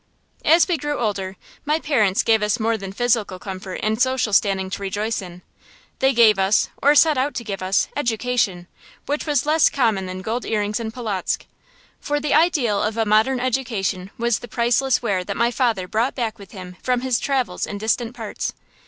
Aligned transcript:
As 0.43 0.67
we 0.67 0.77
grew 0.77 0.97
older, 0.97 1.35
my 1.63 1.79
parents 1.79 2.23
gave 2.23 2.41
us 2.41 2.59
more 2.59 2.75
than 2.75 2.91
physical 2.91 3.37
comfort 3.37 3.81
and 3.83 4.01
social 4.01 4.33
standing 4.33 4.71
to 4.71 4.81
rejoice 4.81 5.21
in. 5.21 5.43
They 5.99 6.11
gave 6.11 6.39
us, 6.39 6.69
or 6.81 6.95
set 6.95 7.19
out 7.19 7.35
to 7.35 7.43
give 7.43 7.61
us, 7.61 7.87
education, 7.95 8.65
which 9.05 9.27
was 9.27 9.45
less 9.45 9.69
common 9.69 10.07
than 10.07 10.23
gold 10.23 10.43
earrings 10.43 10.79
in 10.79 10.91
Polotzk. 10.91 11.45
For 11.99 12.19
the 12.19 12.33
ideal 12.33 12.81
of 12.81 12.97
a 12.97 13.05
modern 13.05 13.39
education 13.39 14.09
was 14.17 14.39
the 14.39 14.47
priceless 14.47 15.03
ware 15.03 15.23
that 15.23 15.37
my 15.37 15.51
father 15.51 15.87
brought 15.87 16.15
back 16.15 16.39
with 16.39 16.49
him 16.49 16.77
from 16.81 17.01
his 17.01 17.19
travels 17.19 17.67
in 17.67 17.77
distant 17.77 18.15
parts. 18.15 18.53